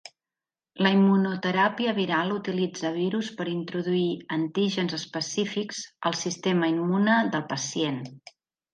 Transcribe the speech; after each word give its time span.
La 0.85 0.91
immunoteràpia 0.95 1.93
viral 1.97 2.33
utilitza 2.37 2.91
virus 2.97 3.31
per 3.43 3.47
introduir 3.53 4.09
antígens 4.41 4.99
específics 5.01 5.87
al 6.11 6.21
sistema 6.27 6.75
immune 6.77 7.23
del 7.37 7.51
pacient. 7.57 8.07